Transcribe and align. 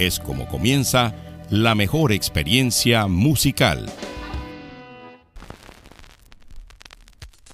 es 0.00 0.18
como 0.18 0.48
comienza 0.48 1.14
la 1.50 1.74
mejor 1.74 2.12
experiencia 2.12 3.06
musical. 3.06 3.84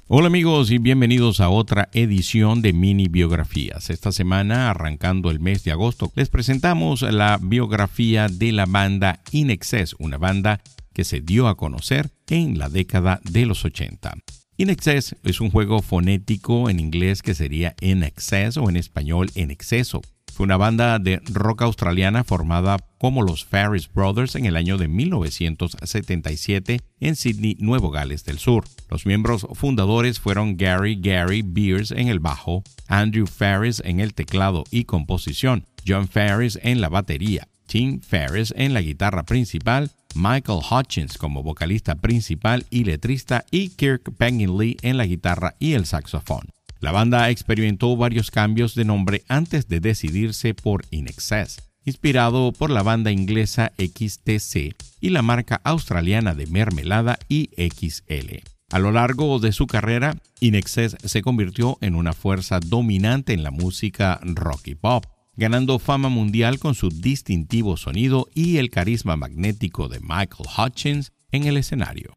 Hola 0.07 0.29
amigos 0.29 0.71
y 0.71 0.79
bienvenidos 0.79 1.41
a 1.41 1.48
otra 1.48 1.88
edición 1.93 2.62
de 2.62 2.73
Mini 2.73 3.09
Biografías. 3.09 3.91
Esta 3.91 4.12
semana, 4.12 4.71
arrancando 4.71 5.33
el 5.33 5.41
mes 5.41 5.65
de 5.65 5.73
agosto, 5.73 6.12
les 6.15 6.29
presentamos 6.29 7.02
la 7.02 7.41
biografía 7.43 8.29
de 8.29 8.52
la 8.52 8.66
banda 8.66 9.21
In 9.33 9.51
Excess, 9.51 9.97
una 9.99 10.16
banda 10.16 10.60
que 10.93 11.02
se 11.02 11.21
dio 11.21 11.49
a 11.49 11.57
conocer 11.57 12.10
en 12.29 12.60
la 12.60 12.69
década 12.69 13.21
de 13.24 13.45
los 13.45 13.65
80. 13.65 14.15
In 14.59 14.71
Excess 14.71 15.16
es 15.24 15.41
un 15.41 15.51
juego 15.51 15.83
fonético 15.83 16.71
en 16.71 16.79
inglés 16.79 17.23
que 17.23 17.35
sería 17.35 17.74
en 17.80 18.05
excess 18.05 18.57
o 18.57 18.71
en 18.71 18.77
español 18.77 19.30
en 19.35 19.51
exceso. 19.51 20.01
Fue 20.37 20.45
una 20.45 20.59
banda 20.59 20.99
de 20.99 21.23
rock 21.33 21.63
australiana 21.63 22.23
formada 22.23 22.77
como 22.99 23.23
los 23.23 23.47
Ferris 23.47 23.91
Brothers 23.91 24.35
en 24.35 24.45
el 24.45 24.57
año 24.57 24.77
de 24.77 24.87
1977 24.87 26.83
en 27.01 27.16
Sydney, 27.16 27.57
Nuevo 27.59 27.91
Gales 27.91 28.23
del 28.27 28.38
Sur. 28.38 28.65
Los 28.91 29.07
miembros 29.07 29.47
fundadores 29.55 30.21
fueron 30.21 30.59
Gary 30.59 31.01
Gary 31.01 31.41
Beers 31.41 31.91
en 31.91 32.09
el 32.09 32.21
bajo, 32.21 32.63
Andrew 32.87 33.27
Ferris 33.27 33.80
en 33.83 33.99
el 33.99 34.13
teclado 34.13 34.65
y 34.71 34.85
composición, 34.85 35.65
John 35.88 36.07
Ferris 36.07 36.59
en 36.63 36.82
la 36.82 36.91
batería, 36.91 37.49
Tim 37.66 38.03
Ferris 38.03 38.53
en 38.59 38.75
la 38.75 38.82
guitarra 38.82 39.23
principal, 39.23 39.91
Michael 40.15 40.60
Hutchins 40.71 41.16
como 41.16 41.43
vocalista 41.43 41.95
principal 41.95 42.66
y 42.69 42.85
letrista 42.85 43.47
y 43.51 43.71
Kirk 43.71 44.13
Lee 44.21 44.77
en 44.82 44.99
la 44.99 45.07
guitarra 45.07 45.55
y 45.59 45.73
el 45.73 45.87
saxofón. 45.87 46.55
La 46.80 46.93
banda 46.93 47.30
experimentó 47.30 47.96
varios 47.96 48.30
cambios 48.30 48.74
de 48.74 48.85
nombre 48.85 49.23
antes 49.29 49.69
de 49.69 49.80
decidirse 49.80 50.55
por 50.55 50.85
In 50.91 51.09
Excess, 51.09 51.63
inspirado 51.85 52.52
por 52.52 52.71
la 52.71 52.82
banda 52.82 53.10
inglesa 53.10 53.73
XTC 53.79 54.77
y 55.01 55.10
la 55.10 55.23
marca 55.23 55.60
australiana 55.65 56.35
de 56.35 56.47
mermelada 56.47 57.19
IXL. 57.29 58.43
A 58.71 58.79
lo 58.79 58.91
largo 58.91 59.38
de 59.38 59.52
su 59.52 59.66
carrera, 59.66 60.16
In 60.41 60.54
Excess 60.54 60.97
se 61.02 61.23
convirtió 61.23 61.79
en 61.80 61.95
una 61.95 62.13
fuerza 62.13 62.60
dominante 62.60 63.32
en 63.32 63.43
la 63.43 63.52
música 63.52 64.21
rock 64.22 64.69
y 64.69 64.75
pop, 64.75 65.06
ganando 65.37 65.78
fama 65.78 66.09
mundial 66.09 66.59
con 66.59 66.75
su 66.75 66.88
distintivo 66.88 67.77
sonido 67.77 68.27
y 68.34 68.56
el 68.59 68.71
carisma 68.71 69.16
magnético 69.16 69.88
de 69.88 70.00
Michael 70.00 70.49
Hutchins 70.59 71.12
en 71.31 71.44
el 71.44 71.56
escenario. 71.56 72.16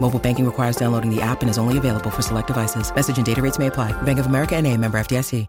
Mobile 0.00 0.18
banking 0.18 0.44
requires 0.44 0.76
downloading 0.76 1.14
the 1.14 1.22
app 1.22 1.42
and 1.42 1.50
is 1.50 1.58
only 1.58 1.78
available 1.78 2.10
for 2.10 2.22
select 2.22 2.48
devices. 2.48 2.92
Message 2.94 3.18
and 3.18 3.26
data 3.26 3.40
rates 3.40 3.58
may 3.58 3.68
apply. 3.68 3.92
Bank 4.02 4.18
of 4.18 4.26
America 4.26 4.56
and 4.56 4.66
a 4.66 4.76
member 4.76 4.98
FDIC. 4.98 5.46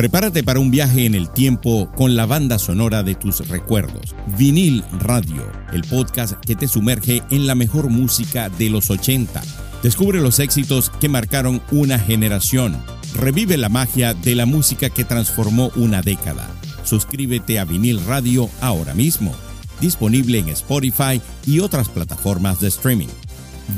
Prepárate 0.00 0.42
para 0.42 0.60
un 0.60 0.70
viaje 0.70 1.04
en 1.04 1.14
el 1.14 1.28
tiempo 1.28 1.90
con 1.94 2.16
la 2.16 2.24
banda 2.24 2.58
sonora 2.58 3.02
de 3.02 3.14
tus 3.14 3.46
recuerdos. 3.48 4.14
Vinil 4.38 4.82
Radio, 4.98 5.42
el 5.74 5.82
podcast 5.82 6.42
que 6.42 6.56
te 6.56 6.68
sumerge 6.68 7.22
en 7.30 7.46
la 7.46 7.54
mejor 7.54 7.90
música 7.90 8.48
de 8.48 8.70
los 8.70 8.88
80. 8.88 9.42
Descubre 9.82 10.18
los 10.22 10.38
éxitos 10.38 10.88
que 10.88 11.10
marcaron 11.10 11.60
una 11.70 11.98
generación. 11.98 12.82
Revive 13.14 13.58
la 13.58 13.68
magia 13.68 14.14
de 14.14 14.34
la 14.36 14.46
música 14.46 14.88
que 14.88 15.04
transformó 15.04 15.70
una 15.76 16.00
década. 16.00 16.48
Suscríbete 16.84 17.58
a 17.58 17.66
Vinil 17.66 18.02
Radio 18.06 18.48
ahora 18.62 18.94
mismo. 18.94 19.34
Disponible 19.82 20.38
en 20.38 20.48
Spotify 20.48 21.20
y 21.44 21.60
otras 21.60 21.90
plataformas 21.90 22.58
de 22.60 22.68
streaming. 22.68 23.08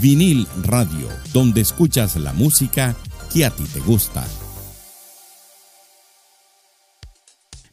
Vinil 0.00 0.47
Radio, 0.62 1.09
donde 1.33 1.61
escuchas 1.61 2.17
la 2.17 2.33
música 2.33 2.94
que 3.33 3.44
a 3.44 3.50
ti 3.50 3.65
te 3.65 3.81
gusta. 3.81 4.25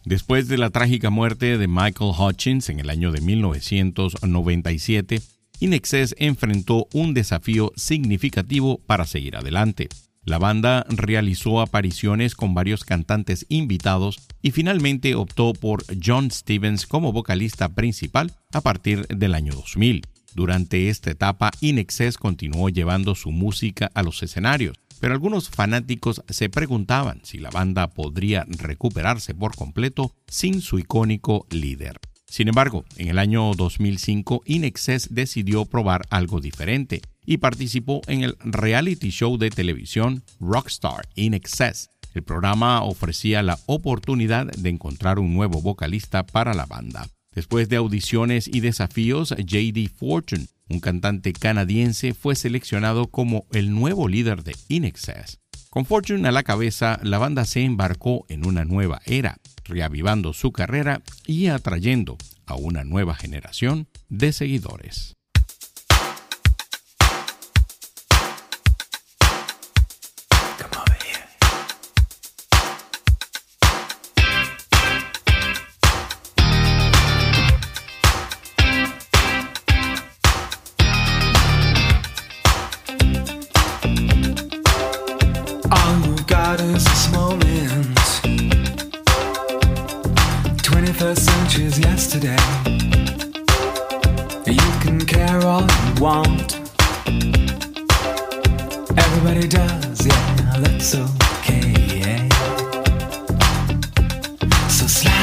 Después 0.06 0.48
de 0.48 0.58
la 0.58 0.72
trágica 0.72 1.10
muerte 1.10 1.58
de 1.58 1.68
Michael 1.68 2.12
Hutchins 2.18 2.70
en 2.70 2.80
el 2.80 2.90
año 2.90 3.12
de 3.12 3.20
1997, 3.22 5.22
Inexcess 5.60 6.16
enfrentó 6.18 6.88
un 6.94 7.14
desafío 7.14 7.74
significativo 7.76 8.80
para 8.88 9.06
seguir 9.06 9.36
adelante. 9.36 9.90
La 10.24 10.38
banda 10.38 10.86
realizó 10.90 11.60
apariciones 11.62 12.36
con 12.36 12.54
varios 12.54 12.86
cantantes 12.86 13.46
invitados 13.50 14.20
y 14.42 14.52
finalmente 14.52 15.16
optó 15.16 15.54
por 15.54 15.84
John 16.04 16.32
Stevens 16.32 16.88
como 16.88 17.12
vocalista 17.12 17.70
principal 17.70 18.32
a 18.52 18.62
partir 18.62 19.06
del 19.08 19.36
año 19.36 19.54
2000. 19.54 20.04
Durante 20.36 20.90
esta 20.90 21.12
etapa, 21.12 21.52
Inexcess 21.62 22.18
continuó 22.18 22.70
llevando 22.70 23.16
su 23.16 23.32
música 23.32 23.92
a 23.94 24.04
los 24.04 24.22
escenarios, 24.24 24.78
pero 25.00 25.14
algunos 25.14 25.50
fanáticos 25.50 26.22
se 26.30 26.50
preguntaban 26.50 27.22
si 27.24 27.38
la 27.38 27.50
banda 27.50 27.88
podría 27.88 28.46
recuperarse 28.48 29.34
por 29.34 29.56
completo 29.56 30.14
sin 30.28 30.62
su 30.62 30.80
icónico 30.80 31.46
líder. 31.50 32.00
Sin 32.26 32.48
embargo, 32.48 32.86
en 32.98 33.08
el 33.08 33.18
año 33.18 33.54
2005, 33.56 34.44
Inexcess 34.46 35.08
decidió 35.12 35.66
probar 35.66 36.06
algo 36.12 36.40
diferente 36.40 37.02
y 37.26 37.38
participó 37.38 38.02
en 38.08 38.24
el 38.24 38.38
reality 38.44 39.10
show 39.10 39.38
de 39.38 39.50
televisión 39.50 40.24
Rockstar 40.40 41.08
Inexcess. 41.16 41.90
El 42.14 42.24
programa 42.24 42.84
ofrecía 42.84 43.42
la 43.42 43.58
oportunidad 43.66 44.46
de 44.46 44.70
encontrar 44.70 45.20
un 45.20 45.34
nuevo 45.34 45.62
vocalista 45.62 46.26
para 46.26 46.54
la 46.54 46.66
banda. 46.66 47.08
Después 47.40 47.70
de 47.70 47.78
audiciones 47.78 48.50
y 48.50 48.60
desafíos, 48.60 49.30
JD 49.30 49.88
Fortune 49.96 50.48
un 50.68 50.82
cantante 50.82 51.32
canadiense, 51.32 52.14
fue 52.14 52.36
seleccionado 52.36 53.08
como 53.08 53.46
el 53.54 53.74
nuevo 53.74 54.10
líder 54.10 54.44
de 54.44 54.58
Inexcess. 54.68 55.40
Con 55.70 55.86
Fortune 55.86 56.28
a 56.28 56.34
la 56.34 56.44
cabeza, 56.44 57.00
la 57.02 57.18
banda 57.18 57.46
se 57.46 57.62
embarcó 57.62 58.26
en 58.28 58.46
una 58.46 58.66
nueva 58.66 59.02
era, 59.06 59.38
reavivando 59.64 60.34
su 60.34 60.52
carrera 60.52 61.02
y 61.26 61.48
atrayendo 61.48 62.18
a 62.46 62.56
una 62.56 62.84
nueva 62.84 63.16
generación 63.16 63.88
de 64.10 64.34
seguidores. 64.34 65.16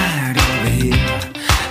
right 0.07 0.37
over 0.37 0.69
here 0.69 1.21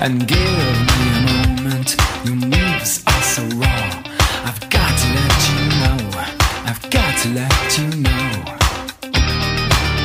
and 0.02 0.28
give 0.28 0.76
me 0.90 1.02
a 1.16 1.22
moment. 1.30 1.96
Your 2.26 2.36
moves 2.36 3.04
are 3.08 3.24
so 3.24 3.44
raw. 3.62 4.04
I've 4.48 4.62
got 4.70 4.94
to 5.02 5.08
let 5.20 5.38
you 5.50 5.60
know. 5.82 6.00
I've 6.70 6.84
got 6.90 7.14
to 7.24 7.30
let 7.40 7.78
you 7.78 7.88
know. 8.06 8.28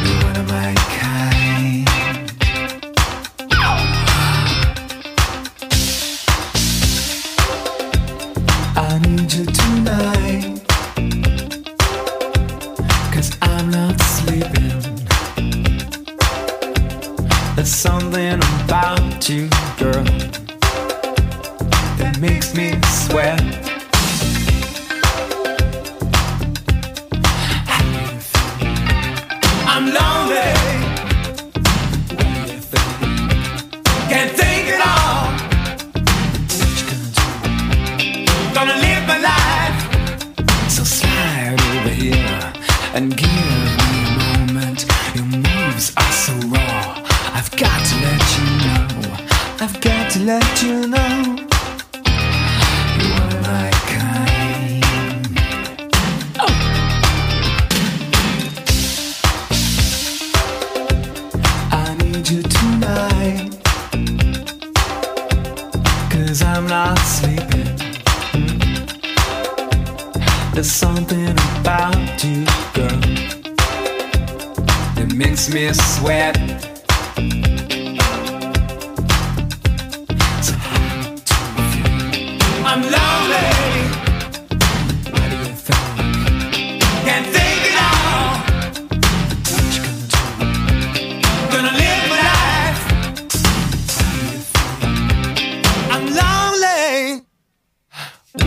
You 0.04 0.12
wanna 0.24 0.44
make. 0.52 0.99
Your 45.14 45.24
moves 45.24 45.92
are 45.96 46.12
so 46.12 46.32
raw. 46.48 47.02
I've 47.34 47.50
got 47.56 47.84
to 47.86 47.96
let 48.06 48.22
you 48.36 48.44
know. 48.64 49.16
I've 49.60 49.80
got 49.80 50.10
to 50.12 50.20
let 50.20 50.62
you 50.62 50.86
know. 50.86 51.49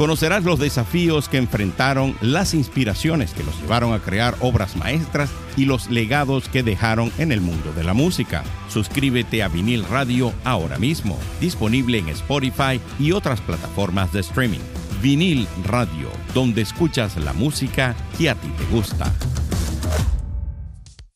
Conocerás 0.00 0.44
los 0.44 0.58
desafíos 0.58 1.28
que 1.28 1.36
enfrentaron, 1.36 2.16
las 2.22 2.54
inspiraciones 2.54 3.34
que 3.34 3.44
los 3.44 3.60
llevaron 3.60 3.92
a 3.92 3.98
crear 3.98 4.34
obras 4.40 4.74
maestras 4.74 5.28
y 5.58 5.66
los 5.66 5.90
legados 5.90 6.48
que 6.48 6.62
dejaron 6.62 7.12
en 7.18 7.32
el 7.32 7.42
mundo 7.42 7.74
de 7.74 7.84
la 7.84 7.92
música. 7.92 8.42
Suscríbete 8.70 9.42
a 9.42 9.48
Vinil 9.48 9.84
Radio 9.84 10.32
ahora 10.42 10.78
mismo, 10.78 11.18
disponible 11.38 11.98
en 11.98 12.08
Spotify 12.08 12.80
y 12.98 13.12
otras 13.12 13.42
plataformas 13.42 14.10
de 14.14 14.20
streaming. 14.20 14.60
Vinil 15.02 15.46
Radio, 15.66 16.08
donde 16.32 16.62
escuchas 16.62 17.18
la 17.18 17.34
música 17.34 17.94
que 18.16 18.30
a 18.30 18.34
ti 18.36 18.48
te 18.56 18.74
gusta. 18.74 19.12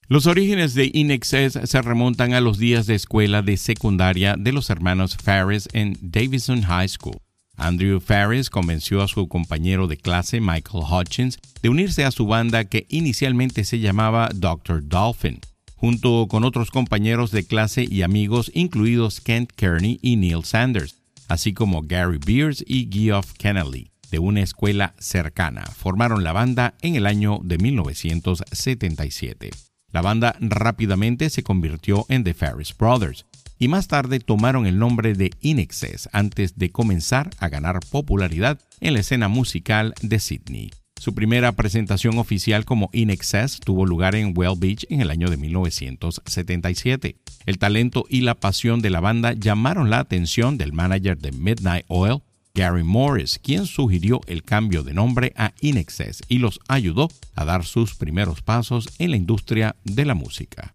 Los 0.09 0.27
orígenes 0.27 0.75
de 0.75 0.91
Inexcess 0.93 1.59
se 1.65 1.81
remontan 1.81 2.35
a 2.35 2.43
los 2.43 2.59
días 2.59 2.85
de 2.85 2.97
escuela 2.97 3.41
de 3.41 3.57
secundaria 3.57 4.35
de 4.39 4.53
los 4.53 4.69
hermanos 4.69 5.17
Ferris 5.17 5.71
en 5.73 5.97
Davidson 6.03 6.61
High 6.61 6.91
School. 6.91 7.24
Andrew 7.57 8.01
Ferris 8.01 8.51
convenció 8.51 9.03
a 9.03 9.09
su 9.09 9.29
compañero 9.29 9.87
de 9.87 9.97
clase 9.97 10.41
Michael 10.41 10.85
Hutchins 10.91 11.39
de 11.63 11.69
unirse 11.69 12.05
a 12.05 12.11
su 12.11 12.27
banda 12.27 12.65
que 12.65 12.87
inicialmente 12.89 13.65
se 13.65 13.79
llamaba 13.79 14.29
Dr. 14.35 14.87
Dolphin, 14.87 15.41
junto 15.75 16.27
con 16.29 16.45
otros 16.45 16.71
compañeros 16.71 17.31
de 17.31 17.47
clase 17.47 17.87
y 17.89 18.03
amigos 18.03 18.51
incluidos 18.55 19.21
Kent 19.21 19.53
Kearney 19.53 19.99
y 20.03 20.17
Neil 20.17 20.45
Sanders, 20.45 20.97
así 21.29 21.53
como 21.53 21.83
Gary 21.83 22.19
Beers 22.25 22.65
y 22.67 22.89
Geoff 22.93 23.33
Kennelly, 23.35 23.91
de 24.11 24.19
una 24.19 24.43
escuela 24.43 24.95
cercana. 24.99 25.65
Formaron 25.77 26.25
la 26.25 26.33
banda 26.33 26.75
en 26.83 26.97
el 26.97 27.07
año 27.07 27.41
de 27.43 27.59
1977. 27.59 29.51
La 29.91 30.03
banda 30.03 30.37
rápidamente 30.41 31.31
se 31.31 31.45
convirtió 31.45 32.05
en 32.09 32.25
The 32.25 32.35
Ferris 32.35 32.77
Brothers 32.77 33.27
y 33.65 33.69
más 33.69 33.89
tarde 33.89 34.21
tomaron 34.21 34.67
el 34.67 34.79
nombre 34.79 35.15
de 35.15 35.31
Inexcess 35.41 36.11
antes 36.13 36.59
de 36.59 36.71
comenzar 36.71 37.31
a 37.39 37.49
ganar 37.49 37.81
popularidad 37.91 38.61
en 38.81 38.93
la 38.93 39.01
escena 39.01 39.29
musical 39.29 39.95
de 40.03 40.19
Sydney. 40.19 40.71
Su 41.01 41.15
primera 41.15 41.51
presentación 41.53 42.19
oficial 42.19 42.67
como 42.67 42.91
Inexcess 42.93 43.61
tuvo 43.61 43.87
lugar 43.87 44.17
en 44.17 44.35
Well 44.37 44.59
Beach 44.59 44.85
en 44.91 45.01
el 45.01 45.11
año 45.11 45.31
de 45.31 45.39
1977. 45.39 47.17
El 47.47 47.57
talento 47.57 48.05
y 48.11 48.21
la 48.21 48.35
pasión 48.35 48.83
de 48.83 48.91
la 48.91 49.01
banda 49.01 49.33
llamaron 49.33 49.89
la 49.89 50.01
atención 50.01 50.59
del 50.59 50.75
manager 50.75 51.17
de 51.17 51.33
Midnight 51.33 51.87
Oil, 51.89 52.19
Gary 52.55 52.85
Morris, 52.85 53.41
quien 53.43 53.65
sugirió 53.65 54.21
el 54.27 54.43
cambio 54.43 54.83
de 54.83 54.93
nombre 54.93 55.33
a 55.39 55.55
Inexcess 55.63 56.23
y 56.29 56.37
los 56.37 56.61
ayudó 56.69 57.09
a 57.35 57.47
dar 57.47 57.65
sus 57.65 57.95
primeros 57.95 58.43
pasos 58.43 58.91
en 58.99 59.13
la 59.13 59.17
industria 59.17 59.75
de 59.85 60.05
la 60.05 60.15
música. 60.15 60.75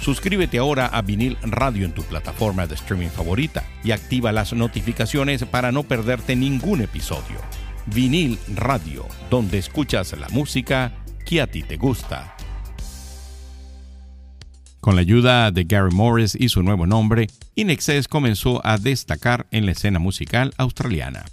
Suscríbete 0.00 0.56
ahora 0.56 0.86
a 0.86 1.02
Vinil 1.02 1.36
Radio 1.42 1.84
en 1.84 1.92
tu 1.92 2.02
plataforma 2.02 2.66
de 2.66 2.74
streaming 2.74 3.10
favorita 3.10 3.64
y 3.84 3.90
activa 3.90 4.32
las 4.32 4.54
notificaciones 4.54 5.44
para 5.44 5.72
no 5.72 5.82
perderte 5.82 6.34
ningún 6.36 6.80
episodio. 6.80 7.38
Vinil 7.86 8.38
Radio, 8.54 9.06
donde 9.28 9.58
escuchas 9.58 10.18
la 10.18 10.28
música 10.30 10.92
que 11.26 11.42
a 11.42 11.46
ti 11.46 11.62
te 11.62 11.76
gusta. 11.76 12.34
Con 14.80 14.94
la 14.94 15.02
ayuda 15.02 15.50
de 15.50 15.64
Gary 15.64 15.94
Morris 15.94 16.34
y 16.34 16.48
su 16.48 16.62
nuevo 16.62 16.86
nombre, 16.86 17.26
Inexcess 17.54 18.08
comenzó 18.08 18.66
a 18.66 18.78
destacar 18.78 19.46
en 19.50 19.66
la 19.66 19.72
escena 19.72 19.98
musical 19.98 20.54
australiana. 20.56 21.26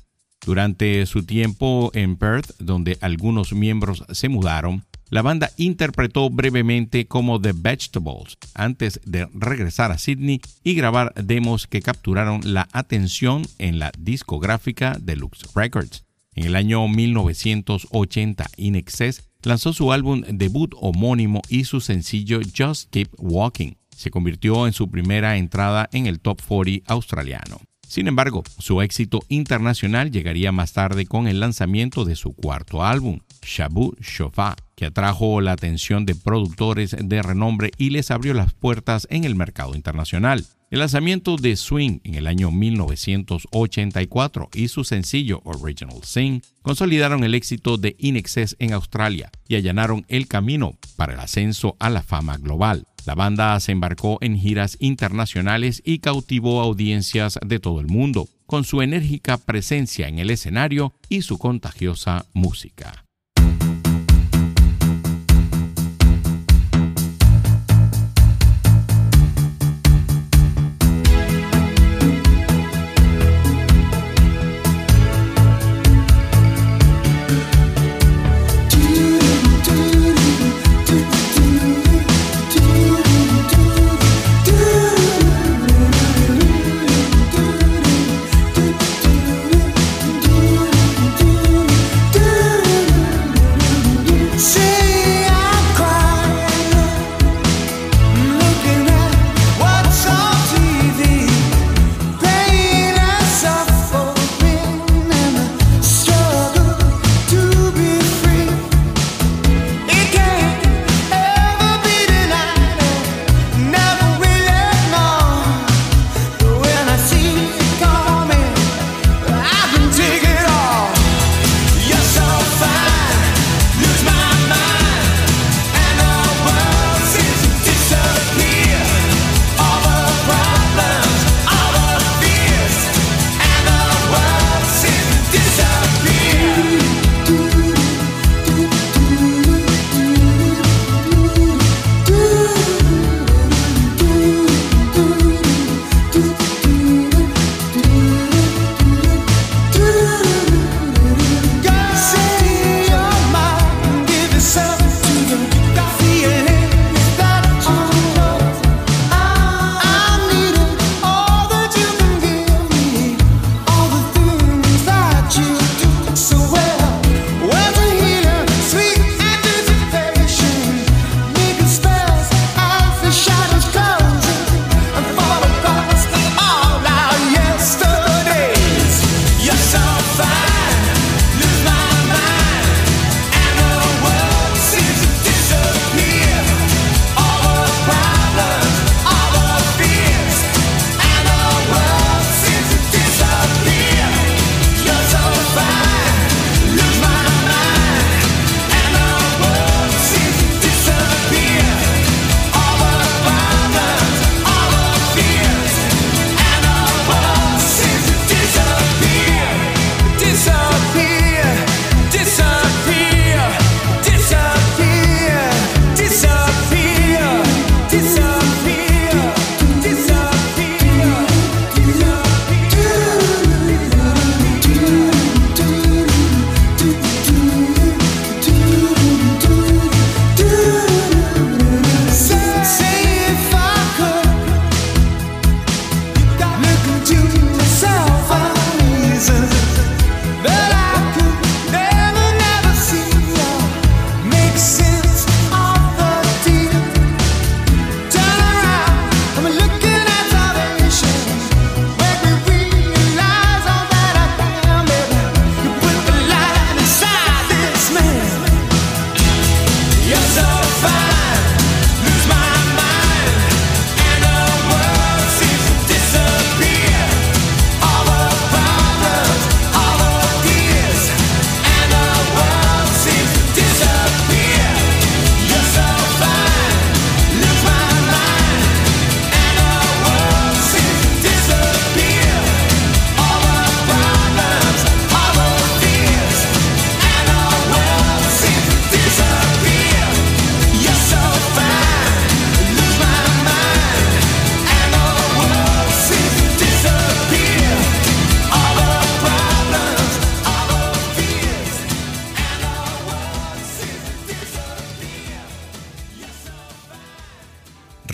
Durante 0.46 1.06
su 1.06 1.24
tiempo 1.24 1.90
en 1.94 2.18
Perth, 2.18 2.52
donde 2.60 2.98
algunos 3.00 3.54
miembros 3.54 4.04
se 4.12 4.28
mudaron, 4.28 4.84
la 5.10 5.22
banda 5.22 5.52
interpretó 5.58 6.30
brevemente 6.30 7.08
como 7.08 7.40
The 7.40 7.54
Vegetables 7.56 8.38
antes 8.54 9.00
de 9.06 9.28
regresar 9.34 9.92
a 9.92 9.98
Sydney 9.98 10.42
y 10.64 10.74
grabar 10.74 11.14
demos 11.16 11.68
que 11.68 11.82
capturaron 11.82 12.42
la 12.44 12.68
atención 12.72 13.44
en 13.58 13.80
la 13.80 13.92
discográfica 13.98 14.98
Deluxe 15.00 15.44
Records. 15.56 16.04
En 16.34 16.46
el 16.46 16.56
año 16.56 16.88
1980, 16.88 18.46
In 18.58 18.76
Excess 18.76 19.30
lanzó 19.42 19.74
su 19.74 19.92
álbum 19.92 20.22
debut 20.28 20.74
homónimo 20.78 21.42
y 21.50 21.64
su 21.64 21.82
sencillo 21.82 22.40
Just 22.56 22.90
Keep 22.92 23.10
Walking. 23.18 23.74
Se 23.96 24.12
convirtió 24.12 24.68
en 24.68 24.74
su 24.74 24.92
primera 24.92 25.38
entrada 25.38 25.90
en 25.92 26.06
el 26.06 26.20
top 26.20 26.40
40 26.48 26.94
australiano. 26.94 27.60
Sin 27.88 28.08
embargo, 28.08 28.44
su 28.60 28.82
éxito 28.82 29.22
internacional 29.30 30.12
llegaría 30.12 30.52
más 30.52 30.74
tarde 30.74 31.06
con 31.06 31.28
el 31.28 31.40
lanzamiento 31.40 32.04
de 32.04 32.18
su 32.18 32.34
cuarto 32.34 32.84
álbum, 32.84 33.22
Shabu 33.42 33.96
Shofa, 34.02 34.58
que 34.76 34.88
atrajo 34.88 35.40
la 35.40 35.54
atención 35.54 36.06
de 36.06 36.14
productores 36.14 36.98
de 37.00 37.22
renombre 37.22 37.72
y 37.78 37.92
les 37.92 38.12
abrió 38.12 38.34
las 38.34 38.52
puertas 38.54 39.08
en 39.10 39.24
el 39.24 39.36
mercado 39.36 39.74
internacional. 39.74 40.46
El 40.70 40.80
lanzamiento 40.80 41.38
de 41.38 41.56
Swing 41.56 42.00
en 42.04 42.16
el 42.16 42.28
año 42.28 42.52
1984 42.52 44.50
y 44.54 44.68
su 44.68 44.84
sencillo 44.84 45.40
Original 45.46 46.04
Sing 46.04 46.42
consolidaron 46.62 47.24
el 47.24 47.36
éxito 47.36 47.78
de 47.78 47.96
In 48.00 48.22
en 48.60 48.74
Australia 48.74 49.32
y 49.48 49.56
allanaron 49.56 50.06
el 50.10 50.28
camino 50.28 50.78
para 50.98 51.14
el 51.14 51.22
ascenso 51.22 51.78
a 51.80 51.90
la 51.90 52.04
fama 52.04 52.36
global. 52.36 52.86
La 53.08 53.16
banda 53.16 53.58
se 53.62 53.72
embarcó 53.72 54.18
en 54.20 54.38
giras 54.38 54.76
internacionales 54.82 55.82
y 55.86 56.00
cautivó 56.00 56.60
audiencias 56.60 57.40
de 57.42 57.58
todo 57.58 57.80
el 57.80 57.88
mundo, 57.88 58.28
con 58.46 58.66
su 58.66 58.82
enérgica 58.82 59.38
presencia 59.38 60.10
en 60.10 60.20
el 60.20 60.30
escenario 60.30 60.92
y 61.08 61.22
su 61.22 61.38
contagiosa 61.38 62.26
música. 62.34 63.07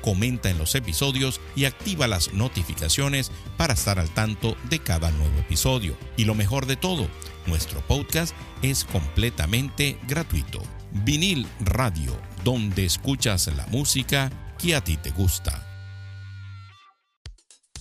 comenta 0.00 0.50
en 0.50 0.58
los 0.58 0.74
episodios 0.74 1.40
y 1.56 1.64
activa 1.64 2.08
las 2.08 2.32
notificaciones 2.32 3.30
para 3.56 3.74
estar 3.74 3.98
al 3.98 4.10
tanto 4.10 4.56
de 4.68 4.78
cada 4.78 5.10
nuevo 5.10 5.38
episodio. 5.38 5.96
Y 6.16 6.24
lo 6.24 6.34
mejor 6.34 6.66
de 6.66 6.76
todo, 6.76 7.08
nuestro 7.46 7.80
podcast 7.86 8.34
es 8.62 8.84
completamente 8.84 9.98
gratuito. 10.08 10.62
Vinil 11.04 11.46
Radio, 11.60 12.16
donde 12.44 12.84
escuchas 12.84 13.46
la 13.56 13.66
música 13.68 14.30
que 14.58 14.74
a 14.74 14.82
ti 14.82 14.96
te 14.96 15.10
gusta. 15.10 15.66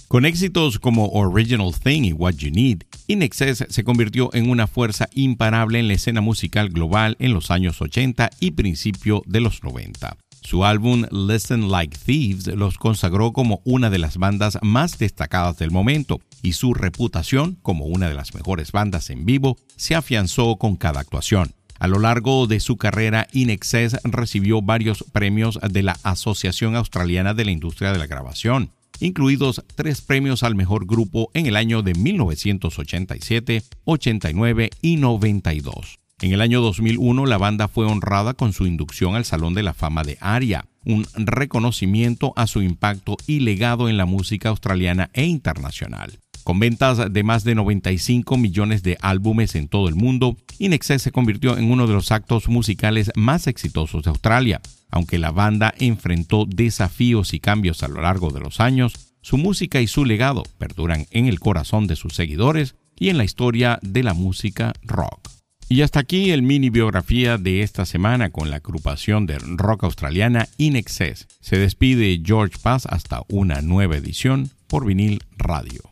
Con 0.09 0.25
éxitos 0.25 0.79
como 0.79 1.09
Original 1.09 1.71
Thing 1.71 2.03
y 2.03 2.13
What 2.13 2.33
You 2.33 2.49
Need, 2.49 2.79
Inexcess 3.05 3.65
se 3.69 3.83
convirtió 3.83 4.33
en 4.33 4.49
una 4.49 4.65
fuerza 4.65 5.07
imparable 5.13 5.79
en 5.79 5.87
la 5.87 5.93
escena 5.93 6.19
musical 6.19 6.69
global 6.69 7.15
en 7.19 7.33
los 7.33 7.51
años 7.51 7.79
80 7.79 8.31
y 8.39 8.51
principio 8.51 9.21
de 9.27 9.41
los 9.41 9.63
90. 9.63 10.17
Su 10.41 10.65
álbum 10.65 11.05
Listen 11.11 11.69
Like 11.69 11.97
Thieves 11.97 12.47
los 12.47 12.77
consagró 12.77 13.33
como 13.33 13.61
una 13.65 13.89
de 13.89 13.99
las 13.99 14.17
bandas 14.17 14.57
más 14.61 14.97
destacadas 14.97 15.57
del 15.57 15.71
momento 15.71 16.21
y 16.41 16.53
su 16.53 16.73
reputación 16.73 17.57
como 17.61 17.85
una 17.85 18.09
de 18.09 18.15
las 18.15 18.33
mejores 18.33 18.71
bandas 18.71 19.09
en 19.09 19.25
vivo 19.25 19.57
se 19.75 19.95
afianzó 19.95 20.55
con 20.57 20.75
cada 20.75 21.01
actuación. 21.01 21.53
A 21.79 21.87
lo 21.87 21.99
largo 21.99 22.45
de 22.45 22.59
su 22.59 22.77
carrera, 22.77 23.27
In 23.31 23.57
recibió 24.03 24.61
varios 24.61 25.05
premios 25.13 25.59
de 25.61 25.83
la 25.83 25.97
Asociación 26.03 26.75
Australiana 26.75 27.33
de 27.33 27.45
la 27.45 27.51
Industria 27.51 27.93
de 27.93 27.99
la 27.99 28.07
Grabación, 28.07 28.71
incluidos 28.99 29.63
tres 29.75 30.01
premios 30.01 30.43
al 30.43 30.55
mejor 30.55 30.85
grupo 30.85 31.31
en 31.33 31.45
el 31.45 31.55
año 31.55 31.81
de 31.81 31.93
1987, 31.93 33.63
89 33.85 34.69
y 34.81 34.97
92. 34.97 35.98
En 36.21 36.33
el 36.33 36.41
año 36.41 36.59
2001 36.59 37.25
la 37.25 37.37
banda 37.37 37.69
fue 37.69 37.85
honrada 37.85 38.33
con 38.33 38.51
su 38.51 38.67
inducción 38.67 39.15
al 39.15 39.23
Salón 39.23 39.53
de 39.53 39.63
la 39.63 39.73
Fama 39.73 40.03
de 40.03 40.17
ARIA, 40.19 40.65
un 40.83 41.05
reconocimiento 41.15 42.33
a 42.35 42.45
su 42.45 42.61
impacto 42.61 43.15
y 43.25 43.39
legado 43.39 43.87
en 43.87 43.95
la 43.95 44.05
música 44.05 44.49
australiana 44.49 45.09
e 45.13 45.25
internacional. 45.25 46.19
Con 46.43 46.59
ventas 46.59 47.13
de 47.13 47.23
más 47.23 47.45
de 47.45 47.55
95 47.55 48.35
millones 48.35 48.83
de 48.83 48.97
álbumes 49.01 49.55
en 49.55 49.69
todo 49.69 49.87
el 49.87 49.95
mundo, 49.95 50.35
Inexcess 50.57 51.03
se 51.03 51.11
convirtió 51.13 51.57
en 51.57 51.71
uno 51.71 51.87
de 51.87 51.93
los 51.93 52.11
actos 52.11 52.49
musicales 52.49 53.11
más 53.15 53.47
exitosos 53.47 54.03
de 54.03 54.09
Australia. 54.09 54.59
Aunque 54.91 55.19
la 55.19 55.31
banda 55.31 55.73
enfrentó 55.77 56.45
desafíos 56.45 57.33
y 57.33 57.39
cambios 57.39 57.81
a 57.83 57.87
lo 57.87 58.01
largo 58.01 58.29
de 58.31 58.41
los 58.41 58.59
años, 58.59 59.13
su 59.21 59.37
música 59.37 59.79
y 59.79 59.87
su 59.87 60.03
legado 60.03 60.43
perduran 60.57 61.05
en 61.11 61.27
el 61.27 61.39
corazón 61.39 61.87
de 61.87 61.95
sus 61.95 62.13
seguidores 62.13 62.75
y 62.97 63.07
en 63.07 63.17
la 63.17 63.23
historia 63.23 63.79
de 63.81 64.03
la 64.03 64.13
música 64.13 64.73
rock. 64.83 65.38
Y 65.71 65.83
hasta 65.83 65.99
aquí 65.99 66.31
el 66.31 66.41
mini 66.41 66.71
biografía 66.71 67.37
de 67.37 67.61
esta 67.61 67.85
semana 67.85 68.31
con 68.31 68.49
la 68.49 68.55
agrupación 68.55 69.27
de 69.27 69.37
rock 69.37 69.83
australiana 69.83 70.47
In 70.57 70.75
Excess. 70.75 71.27
Se 71.41 71.59
despide 71.59 72.23
George 72.25 72.57
Paz 72.59 72.87
hasta 72.87 73.21
una 73.29 73.61
nueva 73.61 73.95
edición 73.95 74.49
por 74.67 74.83
vinil 74.83 75.21
radio. 75.37 75.88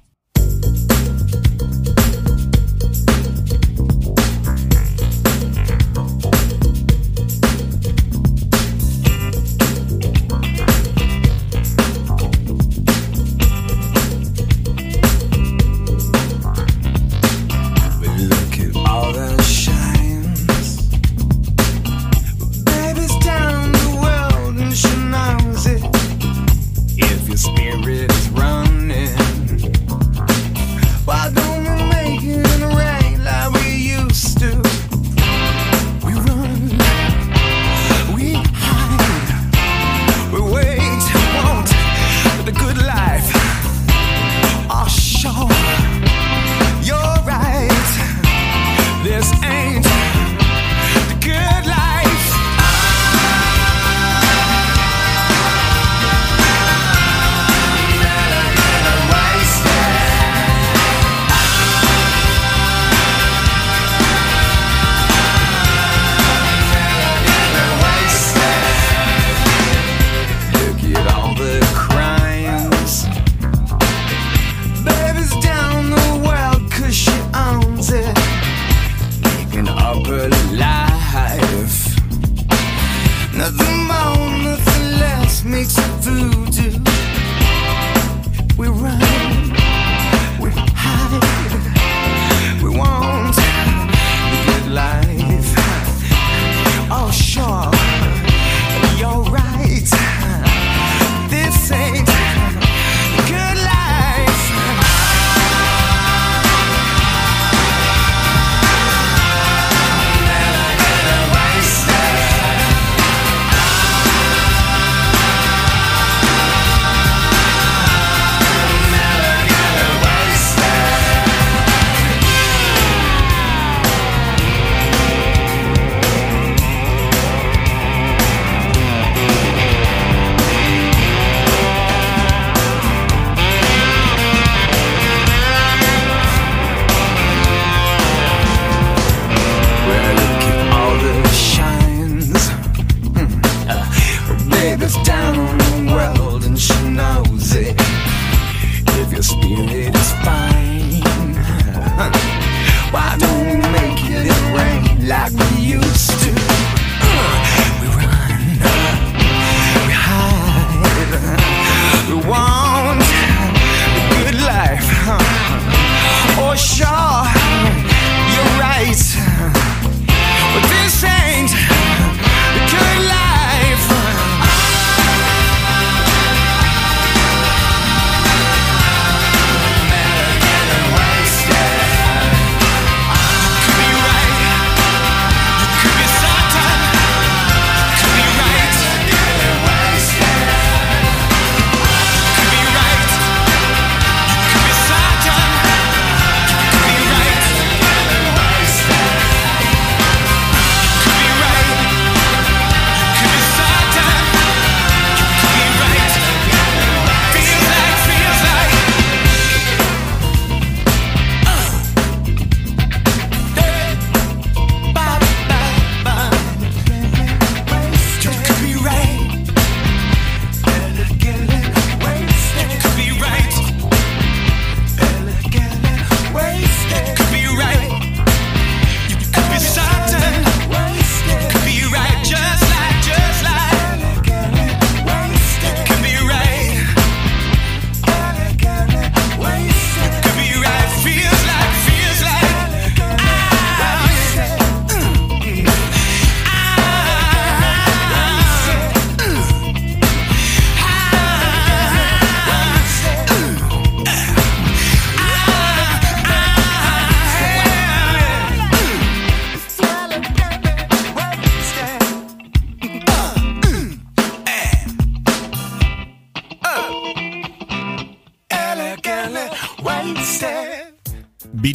your 149.17 149.23
spirit 149.23 149.95
is 149.95 150.11
fine. 150.23 151.01
Why 152.93 153.17
don't 153.17 153.47
we 153.47 153.55
make 153.71 153.97
it 154.03 154.29
rain 154.53 155.07
like 155.07 155.31
we 155.33 155.47
used 155.59 156.11
to? 156.11 156.16